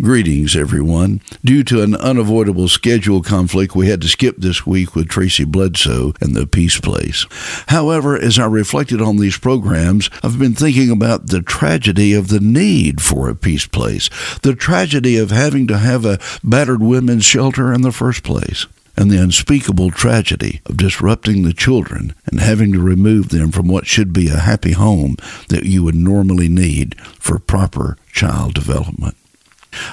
[0.00, 1.20] Greetings, everyone.
[1.44, 6.14] Due to an unavoidable schedule conflict, we had to skip this week with Tracy Bledsoe
[6.22, 7.26] and the Peace Place.
[7.68, 12.40] However, as I reflected on these programs, I've been thinking about the tragedy of the
[12.40, 14.08] need for a peace place,
[14.40, 19.10] the tragedy of having to have a battered women's shelter in the first place and
[19.10, 24.14] the unspeakable tragedy of disrupting the children and having to remove them from what should
[24.14, 25.16] be a happy home
[25.48, 29.14] that you would normally need for proper child development.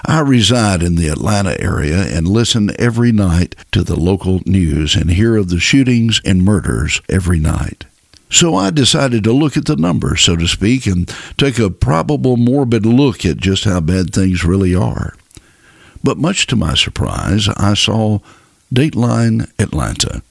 [0.09, 5.11] I reside in the Atlanta area and listen every night to the local news and
[5.11, 7.83] hear of the shootings and murders every night.
[8.29, 12.37] So I decided to look at the numbers, so to speak, and take a probable
[12.37, 15.13] morbid look at just how bad things really are.
[16.01, 18.19] But much to my surprise, I saw
[18.73, 20.21] Dateline Atlanta.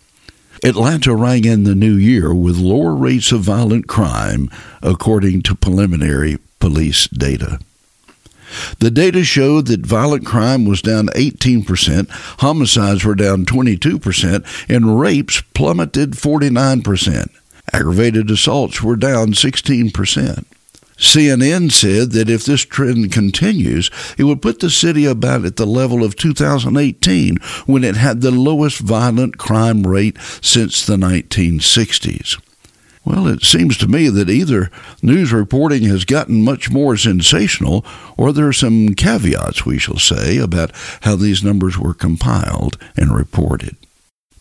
[0.64, 4.48] Atlanta rang in the new year with lower rates of violent crime,
[4.80, 7.58] according to preliminary police data.
[8.78, 12.08] The data showed that violent crime was down 18%,
[12.40, 17.28] homicides were down 22%, and rapes plummeted 49%.
[17.72, 20.44] Aggravated assaults were down 16%.
[20.96, 25.66] CNN said that if this trend continues, it would put the city about at the
[25.66, 32.40] level of 2018 when it had the lowest violent crime rate since the 1960s.
[33.06, 34.68] Well, it seems to me that either
[35.00, 40.38] news reporting has gotten much more sensational, or there are some caveats, we shall say,
[40.38, 43.76] about how these numbers were compiled and reported.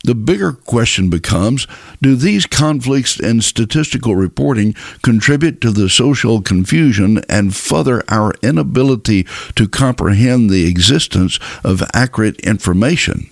[0.04, 1.68] The bigger question becomes
[2.02, 9.28] do these conflicts in statistical reporting contribute to the social confusion and further our inability
[9.56, 13.30] to comprehend the existence of accurate information?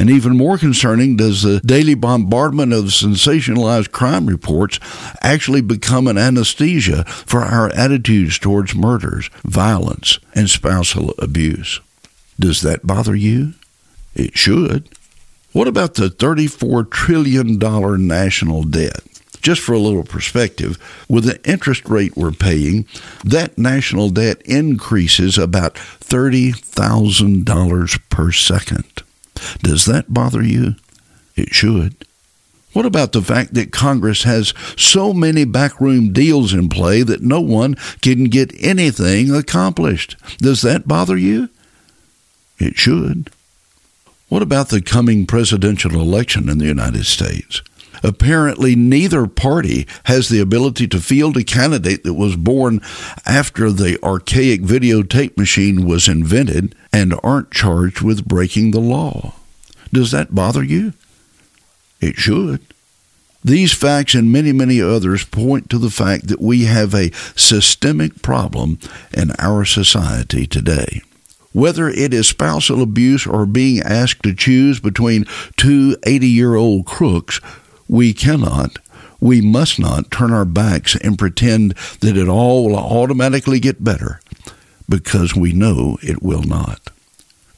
[0.00, 4.80] And even more concerning, does the daily bombardment of sensationalized crime reports
[5.20, 11.80] actually become an anesthesia for our attitudes towards murders, violence, and spousal abuse?
[12.40, 13.52] Does that bother you?
[14.14, 14.88] It should.
[15.52, 17.58] What about the $34 trillion
[18.06, 19.02] national debt?
[19.42, 20.78] Just for a little perspective,
[21.10, 22.86] with the interest rate we're paying,
[23.22, 29.02] that national debt increases about $30,000 per second.
[29.62, 30.76] Does that bother you?
[31.36, 31.94] It should.
[32.72, 37.40] What about the fact that Congress has so many backroom deals in play that no
[37.40, 40.16] one can get anything accomplished?
[40.38, 41.48] Does that bother you?
[42.58, 43.30] It should.
[44.28, 47.62] What about the coming presidential election in the United States?
[48.02, 52.80] Apparently, neither party has the ability to field a candidate that was born
[53.26, 59.34] after the archaic videotape machine was invented and aren't charged with breaking the law.
[59.92, 60.94] Does that bother you?
[62.00, 62.60] It should.
[63.42, 68.22] These facts and many, many others point to the fact that we have a systemic
[68.22, 68.78] problem
[69.14, 71.00] in our society today.
[71.52, 75.24] Whether it is spousal abuse or being asked to choose between
[75.56, 77.40] two 80 year old crooks,
[77.90, 78.78] we cannot,
[79.20, 84.20] we must not turn our backs and pretend that it all will automatically get better
[84.88, 86.90] because we know it will not.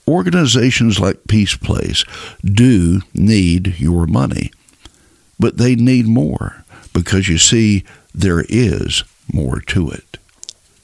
[0.09, 2.05] Organizations like Peace Place
[2.43, 4.51] do need your money,
[5.39, 6.65] but they need more
[6.95, 10.17] because you see, there is more to it.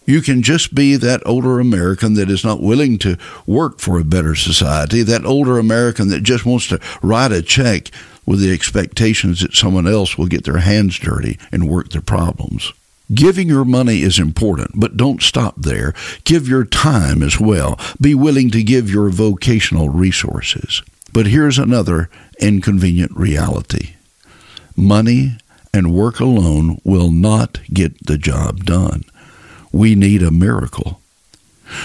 [0.05, 3.17] You can just be that older American that is not willing to
[3.47, 7.91] work for a better society, that older American that just wants to write a check
[8.29, 12.73] with the expectations that someone else will get their hands dirty and work their problems.
[13.15, 15.95] Giving your money is important, but don't stop there.
[16.25, 17.81] Give your time as well.
[17.99, 20.83] Be willing to give your vocational resources.
[21.11, 23.95] But here's another inconvenient reality
[24.77, 25.39] money
[25.73, 29.05] and work alone will not get the job done
[29.73, 31.01] we need a miracle.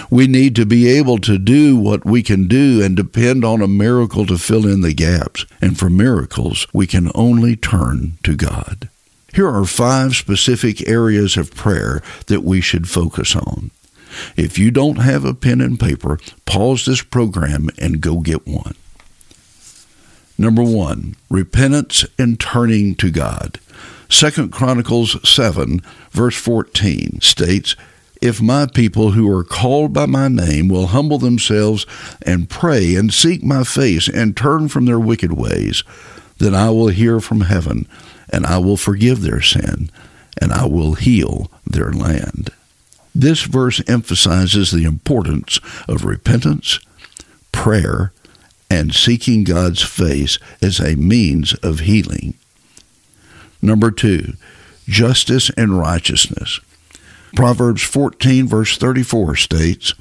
[0.09, 3.67] We need to be able to do what we can do and depend on a
[3.67, 5.45] miracle to fill in the gaps.
[5.61, 8.89] And for miracles, we can only turn to God.
[9.33, 13.71] Here are five specific areas of prayer that we should focus on.
[14.38, 18.75] If you don't have a pen and paper, pause this program and go get one.
[20.38, 23.59] Number one, repentance and turning to God.
[24.09, 25.81] Second Chronicles 7,
[26.12, 27.75] verse 14 states,
[28.24, 31.86] If my people who are called by my name will humble themselves
[32.22, 35.84] and pray and seek my face and turn from their wicked ways,
[36.38, 37.86] then I will hear from heaven
[38.30, 39.92] and I will forgive their sin
[40.40, 42.50] and I will heal their land.
[43.14, 45.60] This verse emphasizes the importance
[45.90, 46.80] of repentance,
[47.52, 48.14] prayer,
[48.70, 52.36] and seeking God's face as a means of healing.
[53.62, 54.36] Number two,
[54.88, 56.62] justice and righteousness.
[57.35, 59.94] Proverbs 14, verse 34 states,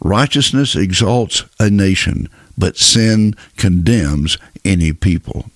[0.00, 5.46] Righteousness exalts a nation, but sin condemns any people.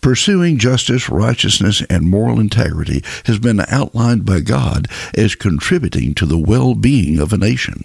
[0.00, 6.38] Pursuing justice, righteousness, and moral integrity has been outlined by God as contributing to the
[6.38, 7.84] well being of a nation.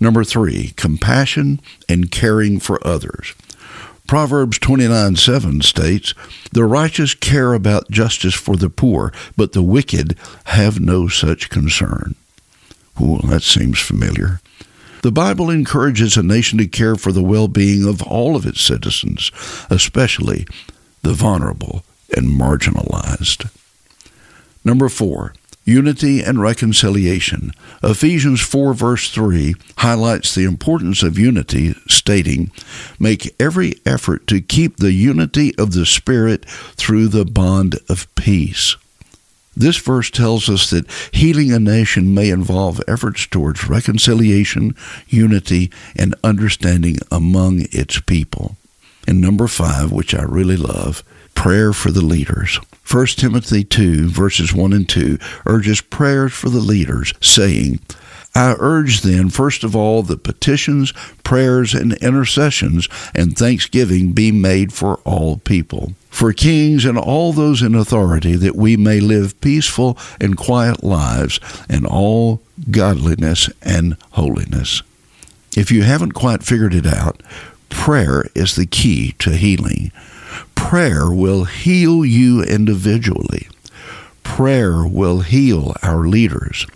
[0.00, 3.34] Number three, compassion and caring for others.
[4.06, 6.14] Proverbs 29 7 states,
[6.52, 12.14] The righteous care about justice for the poor, but the wicked have no such concern.
[12.98, 14.40] Well, that seems familiar.
[15.02, 18.60] The Bible encourages a nation to care for the well being of all of its
[18.60, 19.32] citizens,
[19.70, 20.46] especially
[21.02, 21.84] the vulnerable
[22.16, 23.50] and marginalized.
[24.64, 25.34] Number four,
[25.64, 27.52] unity and reconciliation.
[27.82, 32.50] Ephesians 4, verse 3 highlights the importance of unity, stating,
[32.98, 38.76] Make every effort to keep the unity of the Spirit through the bond of peace.
[39.56, 44.74] This verse tells us that healing a nation may involve efforts towards reconciliation,
[45.08, 48.56] unity, and understanding among its people.
[49.06, 51.02] And number five, which I really love,
[51.34, 52.60] prayer for the leaders.
[52.90, 57.80] 1 Timothy 2, verses 1 and 2, urges prayers for the leaders, saying,
[58.34, 64.72] I urge then, first of all, that petitions, prayers, and intercessions and thanksgiving be made
[64.72, 69.98] for all people, for kings and all those in authority, that we may live peaceful
[70.18, 72.40] and quiet lives in all
[72.70, 74.82] godliness and holiness.
[75.54, 77.22] If you haven't quite figured it out,
[77.72, 79.90] prayer is the key to healing.
[80.54, 83.48] Prayer will heal you individually.
[84.22, 86.66] Prayer will heal our leaders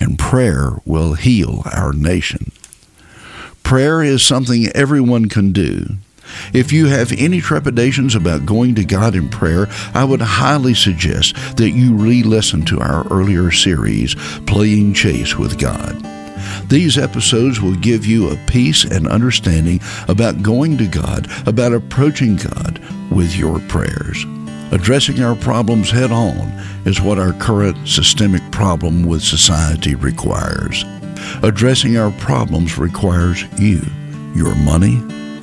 [0.00, 2.50] and prayer will heal our nation.
[3.62, 5.96] Prayer is something everyone can do.
[6.52, 11.34] If you have any trepidations about going to God in prayer, I would highly suggest
[11.56, 14.14] that you re listen to our earlier series,
[14.46, 16.19] Playing Chase with God.
[16.70, 22.36] These episodes will give you a peace and understanding about going to God, about approaching
[22.36, 22.78] God
[23.10, 24.24] with your prayers.
[24.70, 26.36] Addressing our problems head on
[26.86, 30.84] is what our current systemic problem with society requires.
[31.42, 33.82] Addressing our problems requires you,
[34.36, 35.02] your money,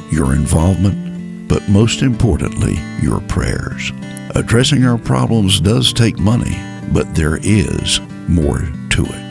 [0.09, 3.91] your involvement, but most importantly, your prayers.
[4.33, 6.57] Addressing our problems does take money,
[6.93, 9.26] but there is more to it.